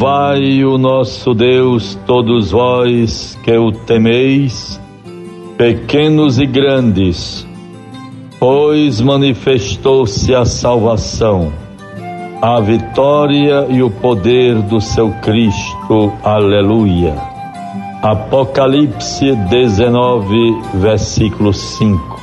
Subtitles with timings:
[0.00, 4.80] Louvai o nosso Deus, todos vós que o temeis,
[5.58, 7.46] pequenos e grandes,
[8.38, 11.52] pois manifestou-se a salvação,
[12.40, 16.10] a vitória e o poder do seu Cristo.
[16.24, 17.14] Aleluia.
[18.02, 22.20] Apocalipse 19, versículo 5.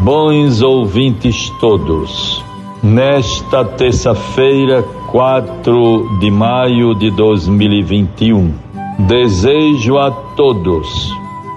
[0.00, 2.44] Bons ouvintes todos,
[2.82, 4.84] nesta terça-feira,
[5.14, 8.52] 4 de maio de 2021.
[9.06, 11.08] Desejo a todos,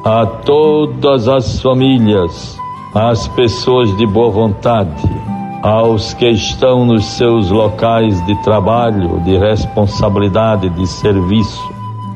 [0.06, 2.56] a todas as famílias,
[2.94, 5.10] às pessoas de boa vontade,
[5.64, 11.68] aos que estão nos seus locais de trabalho, de responsabilidade, de serviço,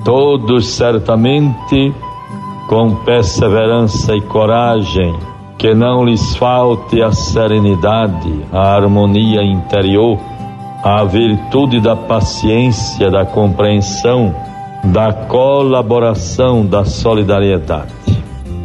[0.05, 1.91] todos certamente
[2.69, 5.15] com perseverança e coragem,
[5.57, 10.19] que não lhes falte a serenidade, a harmonia interior
[10.83, 14.33] a virtude da paciência, da compreensão,
[14.83, 17.93] da colaboração, da solidariedade.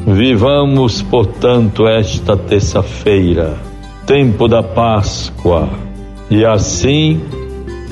[0.07, 3.55] Vivamos, portanto, esta terça-feira,
[4.07, 5.69] tempo da Páscoa,
[6.31, 7.21] e assim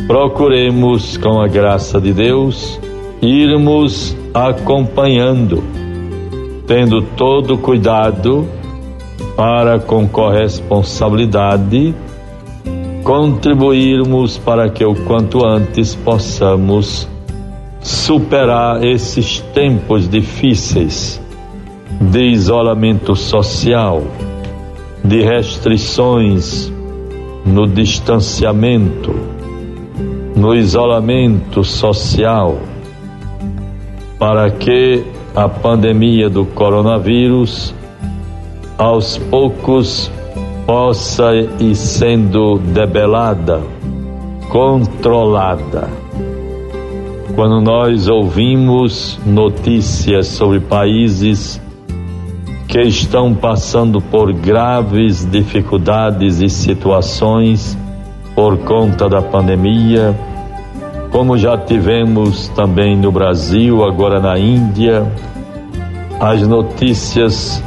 [0.06, 2.80] procuremos, com a graça de Deus,
[3.20, 5.62] irmos acompanhando,
[6.66, 8.48] tendo todo cuidado
[9.36, 11.94] para com corresponsabilidade
[13.04, 17.06] contribuirmos para que o quanto antes possamos
[17.82, 21.20] superar esses tempos difíceis
[22.00, 24.02] de isolamento social,
[25.04, 26.72] de restrições
[27.44, 29.14] no distanciamento,
[30.34, 32.58] no isolamento social,
[34.18, 35.04] para que
[35.36, 37.74] a pandemia do coronavírus
[38.78, 40.10] aos poucos
[40.66, 43.60] possa ir sendo debelada,
[44.48, 45.88] controlada.
[47.34, 51.60] Quando nós ouvimos notícias sobre países
[52.68, 57.76] que estão passando por graves dificuldades e situações
[58.34, 60.18] por conta da pandemia,
[61.10, 65.06] como já tivemos também no Brasil, agora na Índia,
[66.20, 67.62] as notícias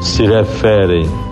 [0.00, 1.27] se referem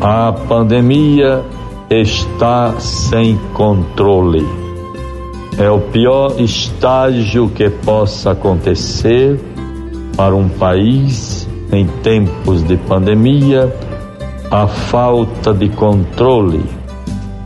[0.00, 1.42] a pandemia
[1.88, 4.46] está sem controle.
[5.58, 9.40] É o pior estágio que possa acontecer
[10.16, 13.74] para um país em tempos de pandemia,
[14.50, 16.62] a falta de controle,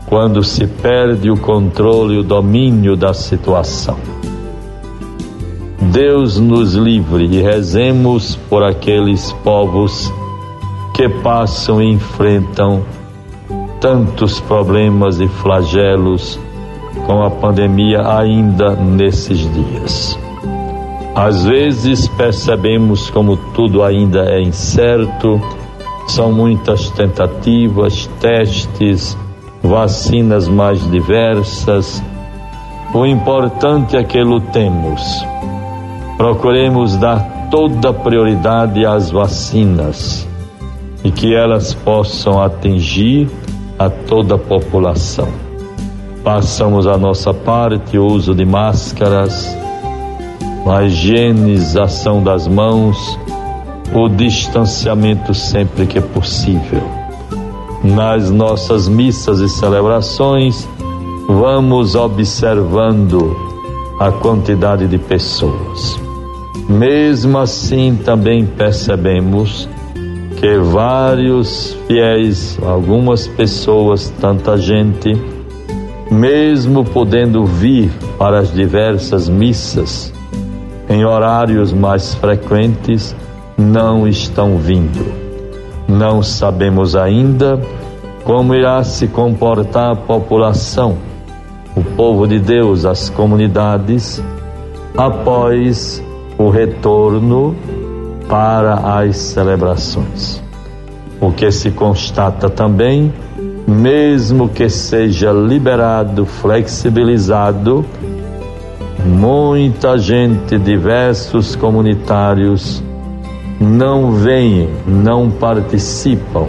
[0.07, 3.97] quando se perde o controle e o domínio da situação.
[5.91, 10.11] Deus nos livre e rezemos por aqueles povos
[11.01, 12.83] que passam e enfrentam
[13.79, 16.39] tantos problemas e flagelos
[17.07, 20.15] com a pandemia ainda nesses dias.
[21.15, 25.41] Às vezes percebemos como tudo ainda é incerto,
[26.07, 29.17] são muitas tentativas, testes,
[29.63, 32.03] vacinas mais diversas.
[32.93, 35.01] O importante é que lutemos.
[36.15, 40.29] Procuremos dar toda prioridade às vacinas
[41.03, 43.29] e que elas possam atingir
[43.77, 45.27] a toda a população.
[46.23, 49.57] Passamos a nossa parte, o uso de máscaras,
[50.67, 53.17] a higienização das mãos,
[53.93, 56.83] o distanciamento sempre que possível.
[57.83, 60.67] Nas nossas missas e celebrações,
[61.27, 63.35] vamos observando
[63.99, 65.99] a quantidade de pessoas.
[66.69, 69.67] Mesmo assim, também percebemos
[70.41, 75.15] que vários fiéis, algumas pessoas, tanta gente,
[76.09, 80.11] mesmo podendo vir para as diversas missas
[80.89, 83.15] em horários mais frequentes,
[83.55, 85.13] não estão vindo.
[85.87, 87.61] Não sabemos ainda
[88.23, 90.97] como irá se comportar a população,
[91.75, 94.19] o povo de Deus, as comunidades,
[94.97, 96.03] após
[96.35, 97.55] o retorno
[98.31, 100.41] para as celebrações.
[101.19, 103.11] O que se constata também,
[103.67, 107.85] mesmo que seja liberado, flexibilizado,
[109.05, 112.81] muita gente, diversos comunitários,
[113.59, 116.47] não vêm, não participam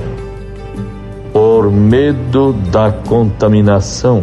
[1.33, 4.21] por medo da contaminação.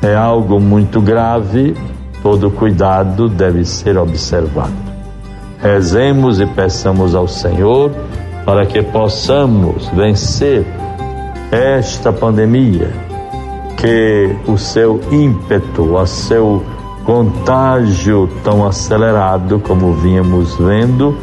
[0.00, 1.76] É algo muito grave,
[2.22, 4.87] todo cuidado deve ser observado.
[5.60, 7.90] Rezemos e peçamos ao Senhor
[8.44, 10.64] para que possamos vencer
[11.50, 12.90] esta pandemia,
[13.76, 16.62] que o seu ímpeto, a seu
[17.04, 21.16] contágio tão acelerado como vínhamos vendo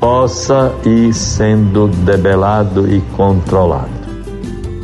[0.00, 3.88] possa ir sendo debelado e controlado.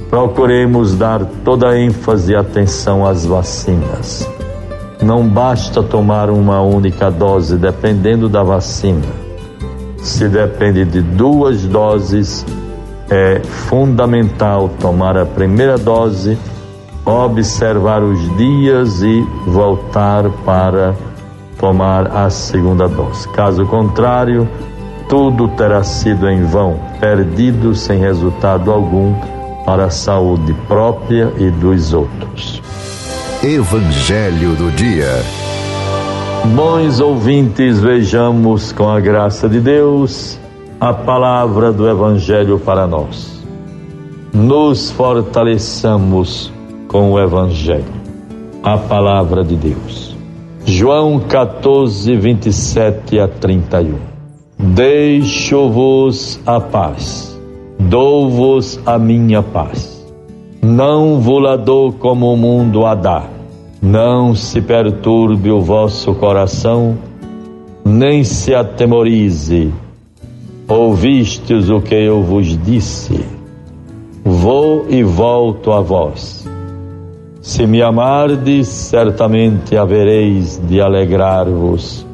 [0.08, 4.29] Procuremos dar toda a ênfase e atenção às vacinas.
[5.02, 9.06] Não basta tomar uma única dose dependendo da vacina.
[9.98, 12.44] Se depende de duas doses,
[13.10, 16.38] é fundamental tomar a primeira dose,
[17.04, 20.94] observar os dias e voltar para
[21.58, 23.26] tomar a segunda dose.
[23.30, 24.46] Caso contrário,
[25.08, 29.14] tudo terá sido em vão, perdido sem resultado algum
[29.64, 32.59] para a saúde própria e dos outros.
[33.42, 35.22] Evangelho do Dia.
[36.54, 40.38] Bons ouvintes, vejamos com a graça de Deus
[40.78, 43.42] a palavra do Evangelho para nós.
[44.34, 46.52] Nos fortaleçamos
[46.86, 47.94] com o Evangelho,
[48.62, 50.14] a palavra de Deus.
[50.66, 53.94] João 14, 27 a 31.
[54.58, 57.40] Deixo-vos a paz,
[57.78, 59.99] dou-vos a minha paz.
[60.62, 63.24] Não vou-la dou como o mundo a dá.
[63.82, 66.98] Não se perturbe o vosso coração,
[67.84, 69.72] nem se atemorize
[70.70, 73.24] Ouvistes o que eu vos disse.
[74.24, 76.48] Vou e volto a vós.
[77.42, 82.06] Se me amardes, certamente havereis de alegrar-vos,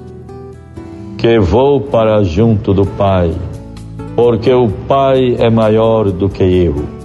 [1.19, 3.31] que vou para junto do Pai,
[4.15, 6.96] porque o Pai é maior do que eu.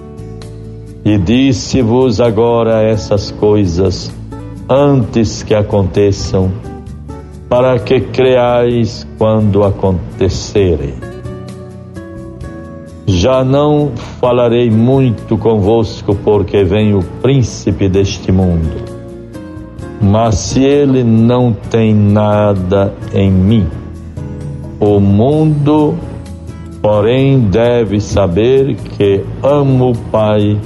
[1.03, 4.13] E disse-vos agora essas coisas
[4.69, 6.51] antes que aconteçam,
[7.49, 10.93] para que creais quando acontecerem.
[13.07, 18.85] Já não falarei muito convosco, porque vem o príncipe deste mundo.
[19.99, 23.67] Mas se ele não tem nada em mim,
[24.79, 25.95] o mundo,
[26.81, 30.57] porém, deve saber que amo o Pai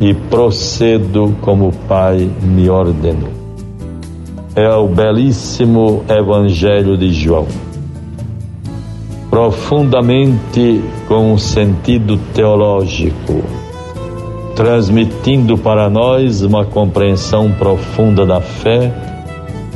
[0.00, 3.30] e procedo como o Pai me ordenou.
[4.54, 7.46] É o belíssimo Evangelho de João
[9.36, 13.44] profundamente com um sentido teológico,
[14.54, 18.90] transmitindo para nós uma compreensão profunda da fé,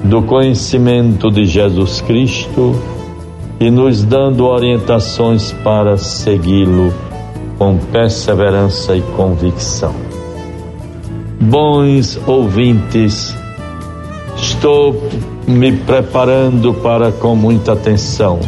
[0.02, 2.74] do conhecimento de Jesus Cristo
[3.60, 6.90] e nos dando orientações para segui-lo
[7.58, 10.09] com perseverança e convicção.
[11.40, 13.34] Bons ouvintes,
[14.36, 15.08] estou
[15.46, 18.38] me preparando para com muita atenção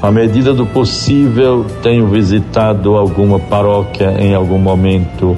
[0.00, 5.34] à medida do possível, tenho visitado alguma paróquia em algum momento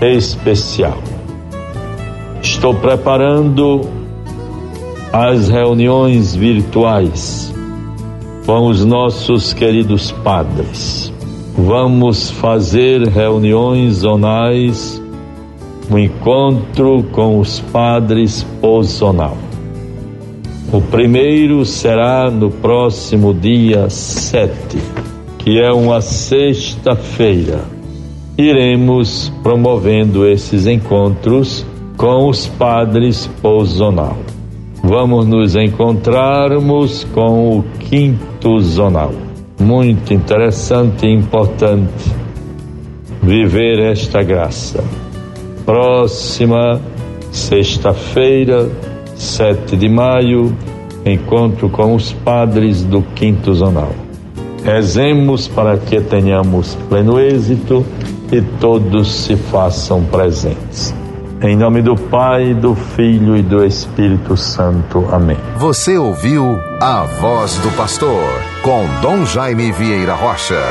[0.00, 0.96] especial.
[2.40, 3.80] Estou preparando
[5.12, 7.52] as reuniões virtuais
[8.46, 11.12] com os nossos queridos padres.
[11.58, 15.01] Vamos fazer reuniões zonais,
[15.90, 19.36] um encontro com os padres pós-zonal.
[20.72, 24.78] O primeiro será no próximo dia 7,
[25.38, 27.60] que é uma sexta-feira.
[28.38, 34.16] Iremos promovendo esses encontros com os padres pós-zonal.
[34.82, 39.12] Vamos nos encontrarmos com o quinto zonal.
[39.60, 42.10] Muito interessante e importante
[43.22, 44.82] viver esta graça.
[45.64, 46.80] Próxima
[47.30, 48.68] sexta-feira,
[49.14, 50.54] 7 de maio,
[51.04, 53.92] encontro com os padres do Quinto Zonal.
[54.64, 57.84] Rezemos para que tenhamos pleno êxito
[58.30, 60.94] e todos se façam presentes.
[61.42, 65.04] Em nome do Pai, do Filho e do Espírito Santo.
[65.10, 65.36] Amém.
[65.56, 68.30] Você ouviu a voz do pastor
[68.62, 70.62] com Dom Jaime Vieira Rocha.